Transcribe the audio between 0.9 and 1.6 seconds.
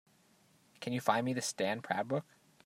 you find me the